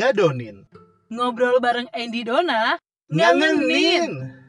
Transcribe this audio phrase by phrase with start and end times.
[0.00, 0.64] ngadonin,
[1.12, 2.80] Ngobrol bareng Andy Dona,
[3.12, 4.40] ngangenin.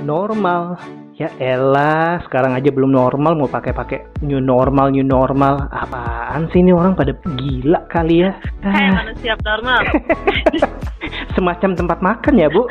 [0.00, 0.74] normal
[1.20, 6.72] ya elah sekarang aja belum normal mau pakai-pakai new normal new normal apaan sih ini
[6.72, 8.32] orang pada gila kali ya
[8.64, 9.84] Hai Ah, manusia abnormal.
[11.36, 12.64] semacam tempat makan ya bu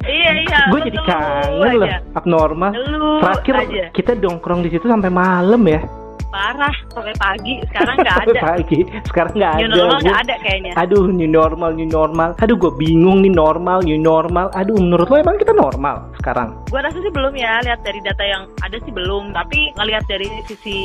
[0.00, 0.58] iya iya.
[0.70, 3.84] gue jadi kangen loh abnormal Lu terakhir aja.
[3.92, 5.84] kita dongkrong di situ sampai malam ya
[6.30, 7.58] Parah sampai pagi.
[7.66, 8.40] Sekarang nggak ada.
[8.54, 8.80] pagi
[9.10, 10.04] sekarang nggak New ada normal Bu.
[10.06, 10.72] nggak ada kayaknya.
[10.78, 12.28] Aduh, new normal, new normal.
[12.38, 14.46] Aduh, gue bingung nih normal, new normal.
[14.54, 16.54] Aduh, menurut lo emang kita normal sekarang?
[16.70, 17.58] Gue rasa sih belum ya.
[17.66, 19.34] Lihat dari data yang ada sih belum.
[19.34, 20.78] Tapi ngelihat dari sisi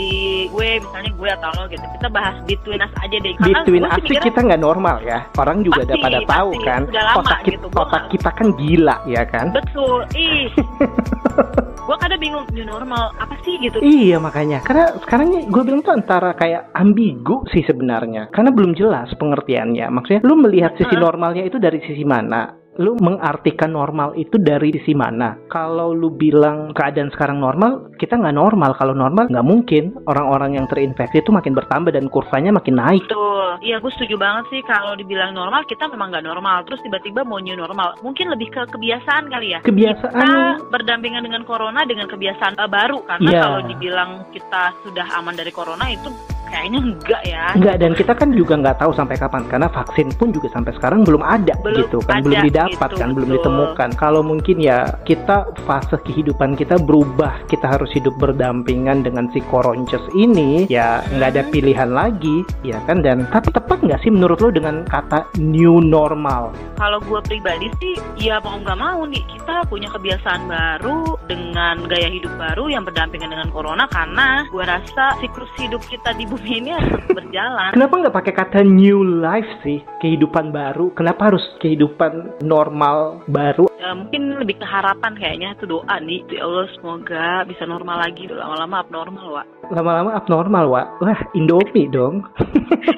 [0.50, 1.86] gue, misalnya gue atau lo gitu.
[1.86, 3.34] Kita bahas between us aja deh.
[3.38, 5.30] Karena Between us sih kita nggak normal ya.
[5.38, 6.66] Orang juga udah Pasti, pada tahu pasti.
[6.66, 6.82] kan.
[6.90, 7.68] Udah lama otak kita, gitu.
[7.78, 9.48] Otak kita kan gila ya kan.
[9.54, 10.10] Betul.
[10.18, 10.50] Ih.
[11.86, 13.78] gue kadang bingung new normal apa sih gitu.
[13.78, 19.12] Iya makanya, karena sekarang gue bilang tuh antara kayak ambigu sih sebenarnya, karena belum jelas
[19.20, 19.88] pengertiannya.
[19.92, 21.04] Maksudnya, lu melihat sisi Heeh.
[21.04, 22.56] normalnya itu dari sisi mana?
[22.76, 25.48] Lu mengartikan normal itu dari sisi mana?
[25.48, 28.76] Kalau lu bilang keadaan sekarang normal, kita nggak normal.
[28.76, 33.08] Kalau normal nggak mungkin orang-orang yang terinfeksi itu makin bertambah dan kurvanya makin naik.
[33.08, 33.45] Betul.
[33.62, 36.64] Iya, gue setuju banget sih kalau dibilang normal kita memang nggak normal.
[36.68, 38.00] Terus tiba-tiba mau new normal.
[38.04, 39.60] Mungkin lebih ke kebiasaan kali ya.
[39.64, 40.12] Kebiasaan.
[40.12, 43.42] Kita berdampingan dengan corona dengan kebiasaan eh, baru karena Iya.
[43.42, 47.46] kalau dibilang kita sudah aman dari corona itu kayaknya enggak ya.
[47.52, 51.04] Enggak dan kita kan juga nggak tahu sampai kapan karena vaksin pun juga sampai sekarang
[51.04, 53.38] belum ada Belum gitu kan ada belum didapat gitu, kan belum betul.
[53.44, 59.44] ditemukan kalau mungkin ya kita fase kehidupan kita berubah kita harus hidup berdampingan dengan si
[59.52, 61.52] koronces ini ya nggak ada Hmm.
[61.52, 66.54] pilihan lagi ya kan dan tapi tepat nggak sih menurut lo dengan kata new normal
[66.76, 72.12] Kalau gue pribadi sih ya mau nggak mau nih kita punya kebiasaan baru dengan gaya
[72.12, 76.70] hidup baru yang berdampingan dengan corona karena gue rasa siklus hidup kita di bumi ini
[76.72, 77.72] harus berjalan.
[77.72, 79.82] kenapa nggak pakai kata new life sih?
[80.00, 80.94] Kehidupan baru.
[80.94, 83.66] Kenapa harus kehidupan normal baru?
[83.76, 86.22] Ya, mungkin lebih ke harapan kayaknya itu doa nih.
[86.30, 88.26] Ya Allah semoga bisa normal lagi.
[88.26, 89.46] Lama-lama abnormal Wak.
[89.66, 92.22] Lama-lama abnormal wah wah indomie dong.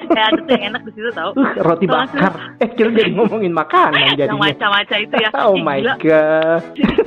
[0.08, 1.30] Kayak ada tuh yang enak di situ tau.
[1.32, 2.32] Uh, roti Tuh, bakar.
[2.60, 4.52] Eh, kira jadi ngomongin makanan yang jadinya.
[4.52, 5.30] macam-macam itu ya.
[5.36, 5.94] Oh Ih, my gila.
[6.00, 6.62] god.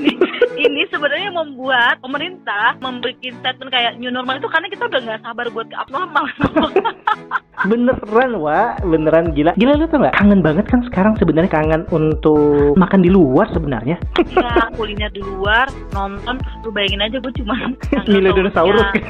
[0.66, 5.46] ini sebenarnya membuat pemerintah memberikan statement kayak new normal itu karena kita udah nggak sabar
[5.50, 6.26] buat ke abnormal
[7.62, 8.82] Beneran, Wak.
[8.82, 9.54] Beneran gila.
[9.54, 10.18] Gila lu tau gak?
[10.18, 14.02] Kangen banget kan sekarang sebenarnya kangen untuk makan di luar sebenarnya.
[14.34, 17.54] ya kuliner di luar nonton lu bayangin aja gue cuma
[18.10, 19.04] Milo dinosaurus kan.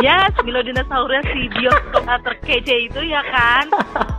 [0.00, 3.68] Yes, Milo dinosaurus si bioskop terkece itu ya kan.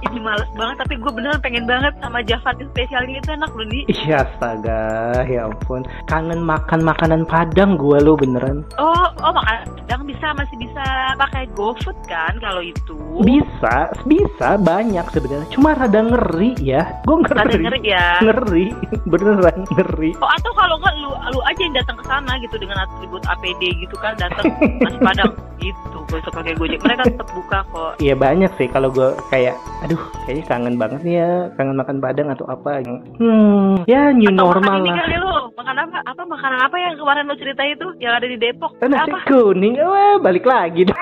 [0.06, 3.84] Ini males banget tapi gue beneran pengen banget sama Javati spesialnya itu enak loh nih.
[3.90, 4.86] Iya, astaga.
[5.26, 5.82] Ya ampun.
[6.06, 8.66] Kangen makan makanan Padang gua lu beneran.
[8.78, 10.86] Oh, oh makan Padang bisa masih bisa
[11.18, 12.98] pakai GoFood kan kalau itu.
[13.22, 15.48] Bisa, bisa banyak sebenarnya.
[15.52, 16.88] Cuma rada ngeri ya.
[17.04, 17.36] Gua ngeri.
[17.36, 18.06] Rada ngeri ya.
[18.24, 18.66] Ngeri.
[19.12, 20.12] Beneran ngeri.
[20.20, 23.62] Oh atau kalau nggak lu lu aja yang datang ke sana gitu dengan atribut APD
[23.78, 24.50] gitu kan datang
[24.82, 25.32] nasi padang
[25.64, 29.54] gitu besok pakai gojek mereka tetap buka kok Iya banyak sih kalau gue kayak,
[29.86, 32.82] aduh kayaknya kangen banget nih ya, kangen makan padang atau apa.
[33.20, 34.98] Hmm, ya new Atau normal makan ini lah.
[35.04, 38.36] kali lu makan apa apa makanan apa yang kemarin lu cerita itu yang ada di
[38.36, 40.86] Depok Eh, nasi apa kuning, wah balik lagi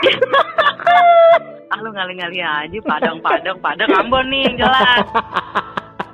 [1.68, 5.04] ah lu ngali-ngali aja padang padang padang Ambon nih jelas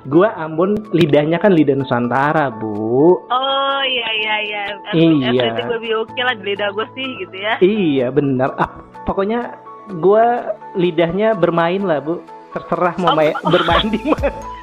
[0.04, 3.24] Gua Ambon lidahnya kan lidah Nusantara, Bu.
[3.24, 5.64] oh iya iya iya Iya.
[5.64, 8.52] will be okay lah di lidah gue sih gitu ya Iya bener.
[8.54, 8.68] Ah,
[9.02, 9.56] pokoknya
[9.96, 10.44] gua
[10.74, 12.20] lidahnya bermain lah, Bu.
[12.52, 13.48] Terserah mau Oh, main, oh.
[13.48, 14.28] bermain di mana.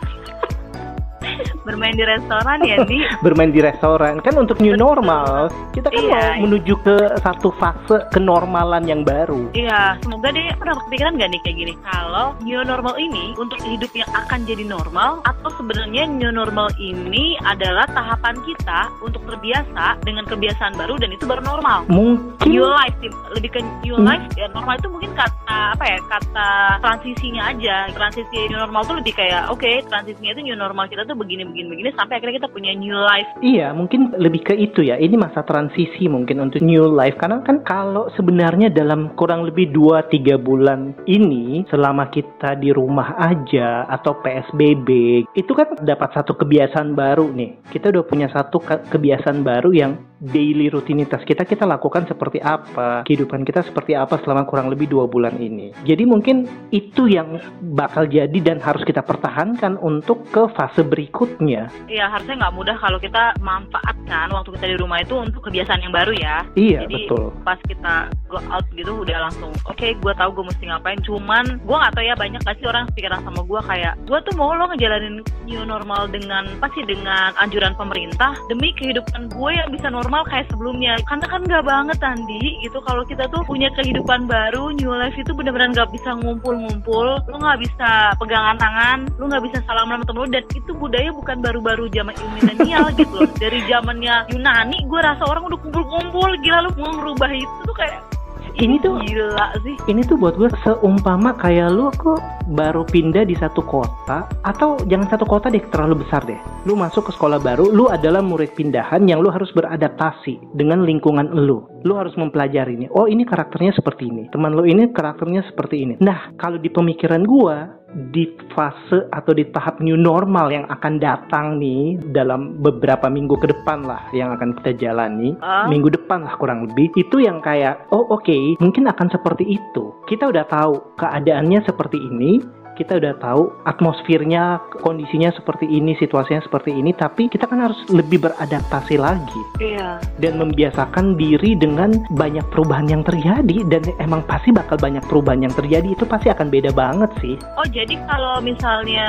[1.61, 6.09] bermain di restoran ya di bermain di restoran kan untuk new normal kita kan Iya,
[6.09, 6.41] mau iya.
[6.41, 11.57] menuju ke satu fase kenormalan yang baru Iya, semoga deh pernah kepikiran gak nih kayak
[11.57, 11.73] gini?
[11.83, 17.37] Kalau new normal ini untuk hidup yang akan jadi normal atau sebenarnya new normal ini
[17.43, 21.85] adalah tahapan kita untuk terbiasa dengan kebiasaan baru dan itu baru normal.
[21.87, 24.07] mungkin New life sih, lebih ke new Hmm.
[24.07, 26.49] life ya normal itu mungkin kata apa ya kata
[26.79, 31.13] transisinya aja transisi new normal tuh lebih kayak oke transisinya itu new normal kita tuh
[31.13, 34.95] begini begini begini sampai akhirnya kita punya new life Iya, mungkin lebih ke itu ya.
[34.95, 40.37] Ini masa transisi mungkin untuk new life karena kan kalau sebenarnya dalam kurang lebih 2-3
[40.39, 44.89] bulan ini selama kita di rumah aja atau PSBB,
[45.33, 47.65] itu kan dapat satu kebiasaan baru nih.
[47.67, 49.91] Kita udah punya satu ke- kebiasaan baru yang
[50.21, 55.09] daily rutinitas kita kita lakukan seperti apa, kehidupan kita seperti apa selama kurang lebih dua
[55.09, 55.73] bulan ini.
[55.81, 57.41] Jadi mungkin itu yang
[57.73, 61.73] bakal jadi dan harus kita pertahankan untuk ke fase berikutnya.
[61.89, 65.93] Iya, harusnya nggak mudah kalau kita manfaatkan waktu kita di rumah itu untuk kebiasaan yang
[65.93, 66.45] baru ya.
[66.53, 67.33] Iya Jadi betul.
[67.41, 71.01] pas kita go out gitu udah langsung, oke gue tahu gue mesti ngapain.
[71.01, 74.33] Cuman gue nggak tahu ya banyak gak sih orang pikiran sama gue kayak gue tuh
[74.37, 79.89] mau lo ngejalanin new normal dengan pasti dengan anjuran pemerintah demi kehidupan gue yang bisa
[79.89, 80.99] normal kayak sebelumnya.
[81.07, 85.31] Karena kan nggak banget Andi gitu kalau kita tuh punya kehidupan baru new life itu
[85.31, 90.19] benar-benar nggak bisa ngumpul-ngumpul, lo nggak bisa pegangan tangan, lo nggak bisa salaman sama temen
[90.21, 93.29] lo dan itu budaya bukan baru-baru zaman milenial gitu loh.
[93.39, 98.20] Dari zamannya Yunani gue rasa orang udah kumpul-kumpul gila lu mau ngerubah itu tuh kayak
[98.59, 99.75] Ini tuh gila sih.
[99.87, 102.19] ini tuh buat gue seumpama kayak lu kok
[102.51, 106.37] baru pindah di satu kota atau jangan satu kota deh terlalu besar deh.
[106.67, 111.31] Lu masuk ke sekolah baru, lu adalah murid pindahan yang lu harus beradaptasi dengan lingkungan
[111.31, 111.63] lu.
[111.81, 112.87] Lu harus mempelajari ini.
[112.93, 114.29] Oh, ini karakternya seperti ini.
[114.29, 115.93] Teman lu ini karakternya seperti ini.
[115.97, 117.80] Nah, kalau di pemikiran gua
[118.11, 123.51] di fase atau di tahap new normal yang akan datang nih dalam beberapa minggu ke
[123.51, 125.35] depan lah yang akan kita jalani.
[125.43, 125.67] Ah.
[125.67, 126.91] minggu depan lah kurang lebih.
[126.95, 129.91] Itu yang kayak oh oke mungkin akan seperti itu.
[130.07, 136.73] Kita udah tahu keadaannya seperti ini kita udah tahu atmosfernya kondisinya seperti ini situasinya seperti
[136.73, 139.41] ini tapi kita kan harus lebih beradaptasi lagi.
[139.61, 140.01] Iya.
[140.17, 145.53] dan membiasakan diri dengan banyak perubahan yang terjadi dan emang pasti bakal banyak perubahan yang
[145.53, 147.35] terjadi itu pasti akan beda banget sih.
[147.57, 149.07] Oh jadi kalau misalnya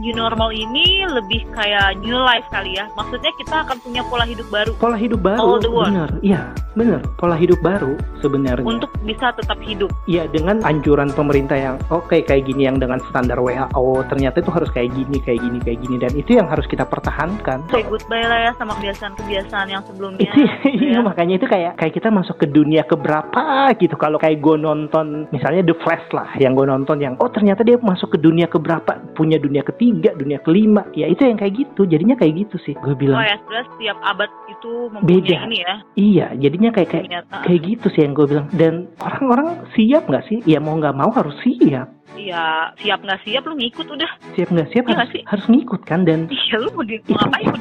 [0.00, 2.88] new normal ini lebih kayak new life kali ya?
[2.96, 4.72] Maksudnya kita akan punya pola hidup baru?
[4.76, 6.42] Pola hidup baru bener iya
[6.76, 8.64] bener pola hidup baru sebenarnya.
[8.64, 9.88] Untuk bisa tetap hidup.
[10.08, 14.68] Iya dengan anjuran pemerintah yang oke kayak gini yang dengan standar WHO ternyata itu harus
[14.74, 17.64] kayak gini kayak gini kayak gini dan itu yang harus kita pertahankan.
[17.70, 20.20] Say goodbye lah ya sama kebiasaan-kebiasaan yang sebelumnya.
[20.26, 20.38] Itu
[20.74, 21.00] iya ya.
[21.00, 25.62] makanya itu kayak kayak kita masuk ke dunia keberapa gitu kalau kayak gue nonton misalnya
[25.62, 29.38] The Flash lah yang gue nonton yang oh ternyata dia masuk ke dunia keberapa punya
[29.38, 32.98] dunia ketiga dunia kelima ya itu yang kayak gitu jadinya kayak gitu sih gue Oh
[32.98, 34.72] bilang ya, sebenarnya setiap abad itu
[35.04, 35.36] Beda.
[35.44, 35.74] ini ya.
[36.00, 37.04] iya jadinya kayak kayak
[37.44, 41.12] kayak gitu sih yang gue bilang dan orang-orang siap nggak sih ya mau nggak mau
[41.12, 44.10] harus siap Iya, siap nggak siap lu ngikut udah.
[44.32, 45.22] siap nggak siap Iya harus, sih?
[45.26, 47.58] harus ngikut kan dan Iya lu mau di mau ngapain mau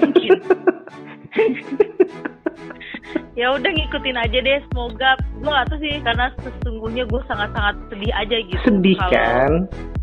[0.00, 0.32] Mungkin.
[3.36, 8.12] ya udah ngikutin aja deh semoga gue gak tahu sih karena sesungguhnya gue sangat-sangat sedih
[8.16, 9.52] aja gitu sedih kan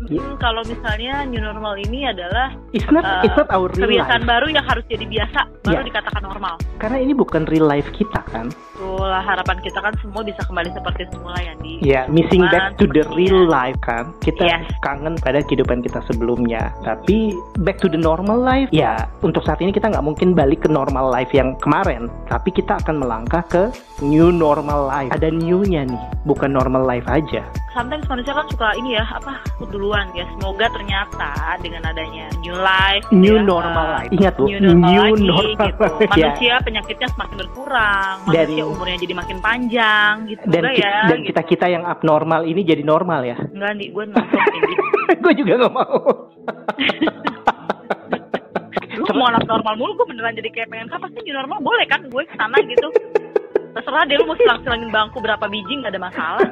[0.06, 4.20] Mm, kalau misalnya new normal ini adalah it's not Eh, it's not our real kebiasaan
[4.20, 4.28] life.
[4.28, 5.88] baru yang harus jadi biasa baru Iya.
[5.88, 6.54] dikatakan normal.
[6.76, 8.52] Karena ini bukan real life kita kan?
[8.74, 12.64] Itulah harapan kita kan semua bisa kembali seperti semula ya di ya missing Cuman back
[12.76, 14.04] to the sepertinya- real life kan?
[14.20, 14.64] Kita Yes.
[14.80, 18.68] kangen pada kehidupan kita sebelumnya tapi back to the normal life.
[18.70, 22.76] Ya untuk saat ini kita nggak mungkin balik ke normal life yang kemarin tapi kita
[22.78, 25.08] akan melangkah ke new normal life.
[25.10, 27.40] Ada new-nya nih bukan normal life aja
[27.74, 30.24] sometimes manusia kan suka ini ya apa takut duluan ya.
[30.38, 34.94] Semoga ternyata dengan adanya new life new ya, normal uh, life ingat bu new normal
[34.94, 35.82] lagi normal gitu.
[35.82, 40.94] life manusia penyakitnya semakin berkurang Dan- manusia umurnya jadi makin panjang gitu dan ki- ya
[41.10, 41.26] dan gitu.
[41.34, 43.36] kita kita yang abnormal ini jadi normal ya?
[43.50, 44.82] Enggak nih gue nonton kayak gitu.
[45.20, 45.98] Gue juga nggak mau.
[48.94, 51.58] Lu mau anak normal mulu gue beneran jadi kayak pengen kapan sih new normal?
[51.60, 52.88] Boleh kan gue ke sana gitu?
[53.74, 56.48] Terserah deh lu mau silang-silangin bangku berapa biji nggak ada masalah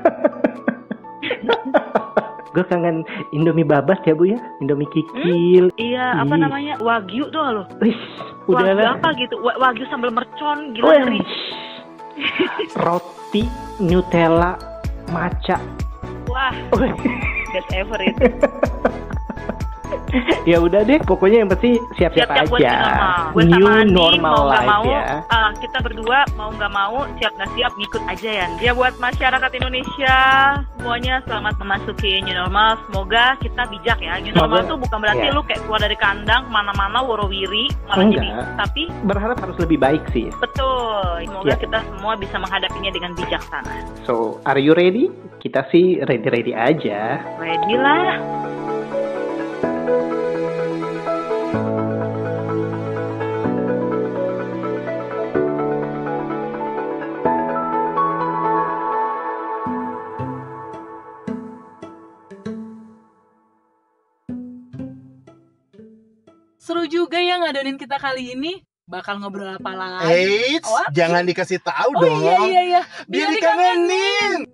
[2.53, 3.01] gue kangen
[3.33, 4.39] Indomie babas ya bu ya.
[4.61, 5.73] Indomie kikil.
[5.81, 6.41] Iya apa Ih.
[6.41, 6.75] namanya?
[6.85, 7.97] Wagyu tuh lo Wih,
[8.45, 9.41] wagyu udahlah apa gitu?
[9.41, 11.21] Wa- wagyu sambal mercon gila ngeri
[12.85, 13.49] roti
[13.81, 14.61] Nutella
[15.09, 15.57] maca
[16.29, 16.53] wah
[17.53, 18.27] best ever itu
[20.51, 22.71] ya udah deh pokoknya yang penting siap-siap siap-siap buat aja.
[22.71, 23.21] new normal.
[23.33, 25.03] Gue new sama normal mau nggak life mau ya.
[25.29, 28.47] ah, kita berdua mau nggak mau siap nggak siap ngikut aja ya.
[28.61, 30.17] Ya buat masyarakat Indonesia
[30.77, 32.71] semuanya selamat memasuki new normal.
[32.89, 34.15] Semoga kita bijak ya.
[34.19, 35.35] New normal tuh bukan berarti ya.
[35.35, 40.29] lu kayak keluar dari kandang mana-mana worowiri malah jadi tapi berharap harus lebih baik sih.
[40.39, 41.25] Betul.
[41.27, 41.57] Semoga Ya.
[41.59, 43.75] kita semua bisa menghadapinya dengan bijaksana.
[44.07, 45.11] So are you ready?
[45.43, 47.19] Kita sih ready ready aja.
[47.37, 48.51] Ready lah
[66.93, 68.61] juga ya ngadonin kita kali ini.
[68.85, 70.11] Bakal ngobrol apa lagi?
[70.13, 70.93] Eits, What?
[70.93, 72.21] jangan dikasih tahu Oh dong.
[72.21, 72.83] iya iya iya.
[73.09, 74.52] Biar dikangenin.